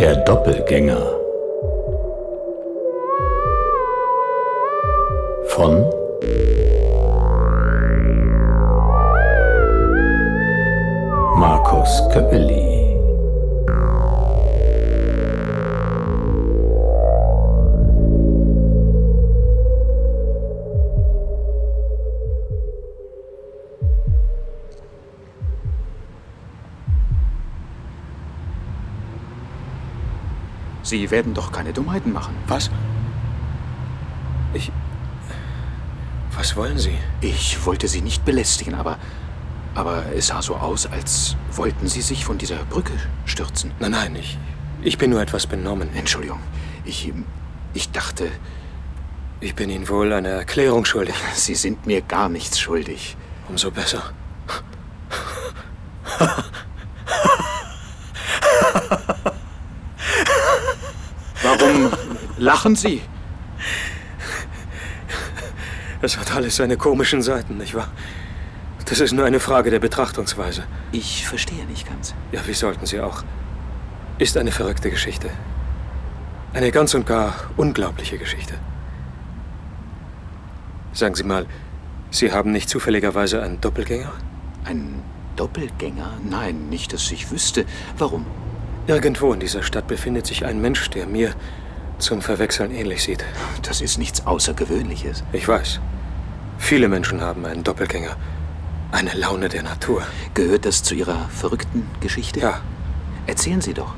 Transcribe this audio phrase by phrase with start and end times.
[0.00, 0.96] Der Doppelgänger.
[5.48, 5.84] Von
[11.36, 12.79] Markus Köppeli
[30.90, 32.34] Sie werden doch keine Dummheiten machen.
[32.48, 32.68] Was?
[34.52, 34.72] Ich.
[36.36, 36.98] Was wollen Sie?
[37.20, 38.98] Ich wollte Sie nicht belästigen, aber.
[39.76, 43.70] Aber es sah so aus, als wollten Sie sich von dieser Brücke stürzen.
[43.78, 44.36] Nein, nein, ich.
[44.82, 45.90] Ich bin nur etwas benommen.
[45.94, 46.40] Entschuldigung.
[46.84, 47.12] Ich.
[47.72, 48.28] Ich dachte.
[49.38, 51.14] Ich bin Ihnen wohl eine Erklärung schuldig.
[51.34, 53.16] Sie sind mir gar nichts schuldig.
[53.48, 54.12] Umso besser.
[61.42, 61.90] Warum
[62.50, 63.00] lachen Sie?
[66.02, 67.90] Es hat alles seine komischen Seiten, nicht wahr?
[68.86, 70.62] Das ist nur eine Frage der Betrachtungsweise.
[70.92, 72.14] Ich verstehe nicht ganz.
[72.32, 73.22] Ja, wie sollten Sie auch?
[74.18, 75.28] Ist eine verrückte Geschichte.
[76.54, 78.54] Eine ganz und gar unglaubliche Geschichte.
[80.94, 81.44] Sagen Sie mal,
[82.10, 84.12] Sie haben nicht zufälligerweise einen Doppelgänger?
[84.64, 85.02] Ein
[85.36, 86.10] Doppelgänger?
[86.28, 87.66] Nein, nicht, dass ich wüsste.
[87.98, 88.24] Warum?
[88.86, 91.34] Irgendwo in dieser Stadt befindet sich ein Mensch, der mir
[92.00, 93.24] zum Verwechseln ähnlich sieht.
[93.62, 95.24] Das ist nichts Außergewöhnliches.
[95.32, 95.80] Ich weiß.
[96.58, 98.16] Viele Menschen haben einen Doppelgänger.
[98.92, 100.02] Eine Laune der Natur.
[100.34, 102.40] Gehört das zu Ihrer verrückten Geschichte?
[102.40, 102.60] Ja.
[103.26, 103.94] Erzählen Sie doch.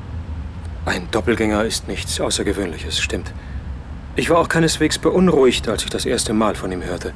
[0.85, 3.33] Ein Doppelgänger ist nichts Außergewöhnliches, stimmt.
[4.15, 7.13] Ich war auch keineswegs beunruhigt, als ich das erste Mal von ihm hörte.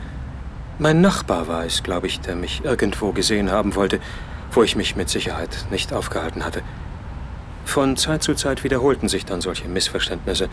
[0.79, 3.99] Mein Nachbar war es, glaube ich, der mich irgendwo gesehen haben wollte,
[4.51, 6.63] wo ich mich mit Sicherheit nicht aufgehalten hatte.
[7.65, 10.49] Von Zeit zu Zeit wiederholten sich dann solche Missverständnisse.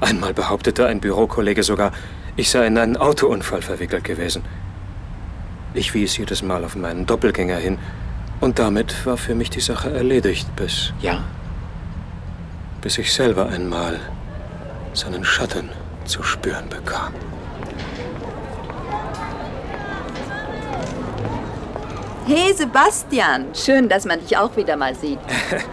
[0.00, 1.92] Einmal behauptete ein Bürokollege sogar,
[2.36, 4.42] ich sei in einen Autounfall verwickelt gewesen.
[5.74, 7.78] Ich wies jedes Mal auf meinen Doppelgänger hin,
[8.40, 10.94] und damit war für mich die Sache erledigt, bis.
[11.00, 11.22] Ja?
[12.80, 14.00] Bis ich selber einmal
[14.94, 15.68] seinen Schatten
[16.06, 17.12] zu spüren bekam.
[22.32, 25.18] Hey Sebastian, schön, dass man dich auch wieder mal sieht.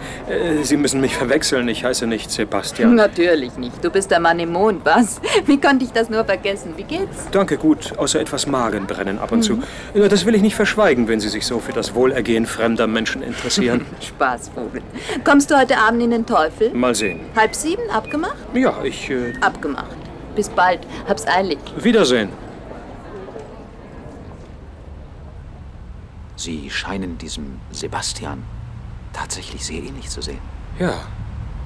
[0.62, 2.96] Sie müssen mich verwechseln, ich heiße nicht Sebastian.
[2.96, 5.20] Natürlich nicht, du bist der Mann im Mond, was?
[5.46, 6.72] Wie konnte ich das nur vergessen?
[6.76, 7.28] Wie geht's?
[7.30, 9.62] Danke, gut, außer etwas Magenbrennen ab und zu.
[9.94, 13.22] Ja, Das will ich nicht verschweigen, wenn Sie sich so für das Wohlergehen fremder Menschen
[13.22, 13.86] interessieren.
[14.00, 14.82] Spaßvogel.
[15.22, 16.70] Kommst du heute Abend in den Teufel?
[16.74, 17.20] Mal sehen.
[17.36, 18.34] Halb sieben, abgemacht?
[18.52, 19.08] Ja, ich.
[19.08, 19.96] Äh, Abgemacht.
[20.34, 21.58] Bis bald, hab's eilig.
[21.76, 22.30] Wiedersehen.
[26.38, 28.44] Sie scheinen diesem Sebastian
[29.12, 30.40] tatsächlich sehr ähnlich zu sehen.
[30.78, 30.94] Ja,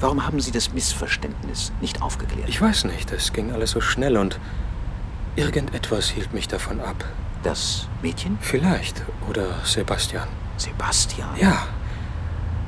[0.00, 2.48] Warum haben Sie das Missverständnis nicht aufgeklärt?
[2.48, 4.40] ich weiß nicht, es ging alles so schnell und
[5.36, 7.04] irgendetwas hielt mich davon ab.
[7.44, 8.36] das Mädchen?
[8.40, 9.02] Vielleicht.
[9.28, 10.26] Oder Sebastian.
[10.56, 11.28] Sebastian?
[11.40, 11.66] Ja.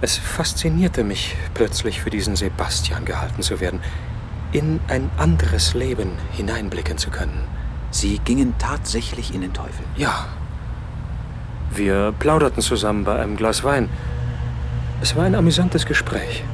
[0.00, 3.81] Es faszinierte mich, plötzlich für diesen Sebastian gehalten zu werden,
[4.53, 7.48] in ein anderes Leben hineinblicken zu können.
[7.91, 9.84] Sie gingen tatsächlich in den Teufel.
[9.97, 10.26] Ja.
[11.75, 13.89] Wir plauderten zusammen bei einem Glas Wein.
[15.03, 16.45] Es war ein amüsantes Gespräch.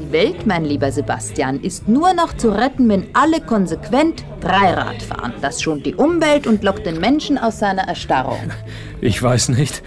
[0.00, 5.34] Die Welt, mein lieber Sebastian, ist nur noch zu retten, wenn alle konsequent Dreirad fahren.
[5.40, 8.40] Das schont die Umwelt und lockt den Menschen aus seiner Erstarrung.
[9.00, 9.82] Ich weiß nicht.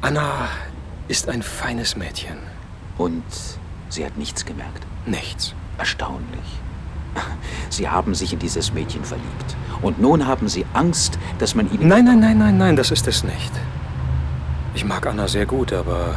[0.00, 0.48] Anna
[1.08, 2.38] ist ein feines Mädchen.
[2.96, 3.24] Und
[3.88, 4.86] sie hat nichts gemerkt.
[5.06, 5.54] Nichts.
[5.78, 6.60] Erstaunlich.
[7.70, 9.56] Sie haben sich in dieses Mädchen verliebt.
[9.82, 11.88] Und nun haben Sie Angst, dass man Ihnen...
[11.88, 13.52] Nein, nein, nein, nein, nein, das ist es nicht.
[14.74, 16.16] Ich mag Anna sehr gut, aber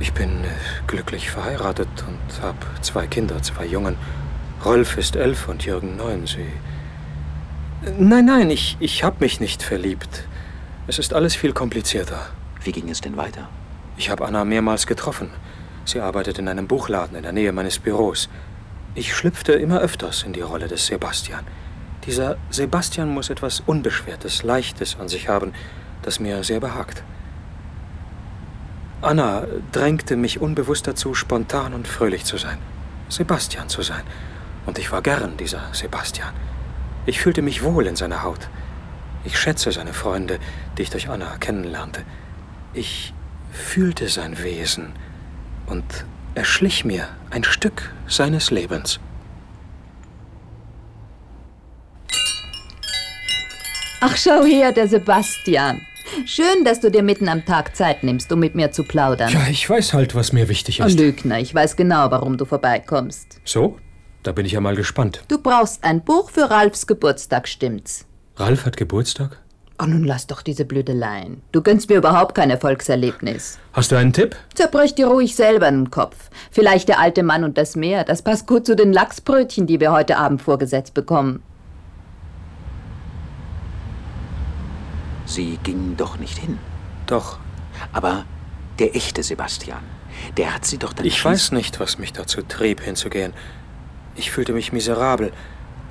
[0.00, 0.48] ich bin äh,
[0.86, 3.96] glücklich verheiratet und habe zwei Kinder, zwei Jungen.
[4.64, 6.26] Rolf ist elf und Jürgen neun.
[6.26, 6.46] Sie.
[7.98, 10.24] Nein, nein, ich, ich habe mich nicht verliebt.
[10.86, 12.26] Es ist alles viel komplizierter.
[12.62, 13.48] Wie ging es denn weiter?
[13.96, 15.30] Ich habe Anna mehrmals getroffen.
[15.88, 18.28] Sie arbeitet in einem Buchladen in der Nähe meines Büros.
[18.94, 21.46] Ich schlüpfte immer öfters in die Rolle des Sebastian.
[22.04, 25.54] Dieser Sebastian muss etwas Unbeschwertes, Leichtes an sich haben,
[26.02, 27.02] das mir sehr behagt.
[29.00, 32.58] Anna drängte mich unbewusst dazu, spontan und fröhlich zu sein,
[33.08, 34.02] Sebastian zu sein.
[34.66, 36.34] Und ich war gern dieser Sebastian.
[37.06, 38.50] Ich fühlte mich wohl in seiner Haut.
[39.24, 40.38] Ich schätze seine Freunde,
[40.76, 42.02] die ich durch Anna kennenlernte.
[42.74, 43.14] Ich
[43.50, 44.92] fühlte sein Wesen
[45.68, 45.84] und
[46.34, 49.00] erschlich mir ein Stück seines Lebens.
[54.00, 55.80] Ach, schau her, der Sebastian.
[56.24, 59.32] Schön, dass du dir mitten am Tag Zeit nimmst, um mit mir zu plaudern.
[59.32, 60.98] Ja, ich weiß halt, was mir wichtig ist.
[60.98, 63.40] Lügner, ich weiß genau, warum du vorbeikommst.
[63.44, 63.78] So?
[64.22, 65.22] Da bin ich ja mal gespannt.
[65.28, 68.06] Du brauchst ein Buch für Ralfs Geburtstag, stimmt's?
[68.36, 69.40] Ralf hat Geburtstag?
[69.80, 71.40] Oh, nun lass doch diese Blödeleien.
[71.52, 73.60] Du gönnst mir überhaupt kein Erfolgserlebnis.
[73.72, 74.34] Hast du einen Tipp?
[74.54, 76.30] Zerbrech dir ruhig selber den Kopf.
[76.50, 78.02] Vielleicht der alte Mann und das Meer.
[78.02, 81.44] Das passt gut zu den Lachsbrötchen, die wir heute Abend vorgesetzt bekommen.
[85.26, 86.58] Sie ging doch nicht hin.
[87.06, 87.38] Doch.
[87.92, 88.24] Aber
[88.80, 89.82] der echte Sebastian,
[90.36, 93.32] der hat sie doch dann Ich weiß nicht, was mich dazu trieb, hinzugehen.
[94.16, 95.32] Ich fühlte mich miserabel.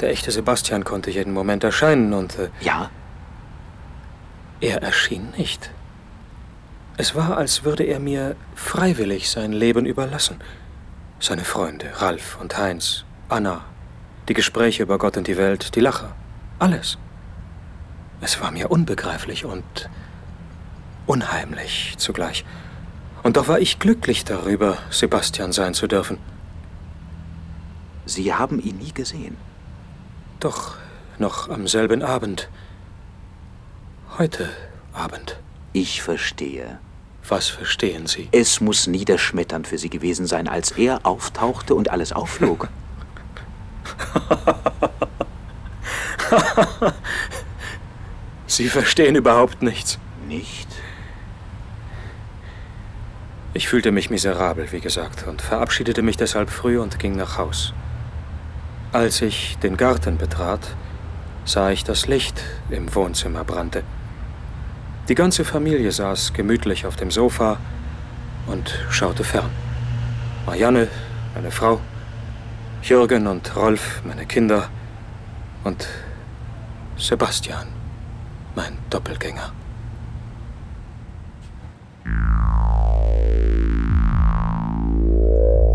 [0.01, 2.89] Der echte Sebastian konnte jeden Moment erscheinen und äh, Ja,
[4.61, 5.71] er erschien nicht.
[6.97, 10.39] Es war, als würde er mir freiwillig sein Leben überlassen.
[11.19, 13.65] Seine Freunde, Ralf und Heinz, Anna,
[14.27, 16.15] die Gespräche über Gott und die Welt, die Lacher,
[16.59, 16.97] alles.
[18.19, 19.89] Es war mir unbegreiflich und
[21.05, 22.45] unheimlich zugleich.
[23.23, 26.17] Und doch war ich glücklich darüber, Sebastian sein zu dürfen.
[28.05, 29.37] Sie haben ihn nie gesehen.
[30.39, 30.75] Doch
[31.19, 32.49] noch am selben Abend.
[34.19, 34.49] Heute
[34.93, 35.37] Abend.
[35.73, 36.79] Ich verstehe.
[37.27, 38.29] Was verstehen Sie?
[38.31, 42.67] Es muss niederschmetternd für Sie gewesen sein, als er auftauchte und alles aufflog.
[48.47, 49.99] Sie verstehen überhaupt nichts.
[50.27, 50.67] Nicht?
[53.53, 57.71] Ich fühlte mich miserabel, wie gesagt, und verabschiedete mich deshalb früh und ging nach Haus.
[58.93, 60.75] Als ich den Garten betrat,
[61.45, 62.41] sah ich, dass Licht
[62.71, 63.83] im Wohnzimmer brannte.
[65.07, 67.57] Die ganze Familie saß gemütlich auf dem Sofa
[68.45, 69.49] und schaute fern.
[70.45, 70.89] Marianne,
[71.33, 71.79] meine Frau,
[72.83, 74.69] Jürgen und Rolf, meine Kinder
[75.63, 75.87] und
[76.97, 77.67] Sebastian,
[78.53, 79.53] mein Doppelgänger.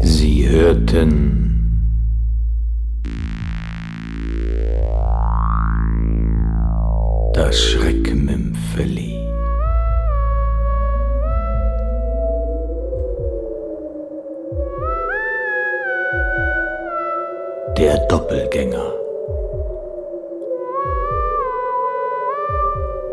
[0.02, 1.81] Sie hörten
[7.32, 9.21] das Schreckmümpfeli.
[17.82, 18.93] Der Doppelgänger.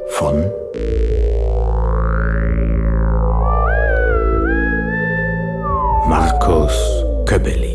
[0.09, 0.51] Von
[6.07, 6.75] Markus
[7.25, 7.68] Köbbeli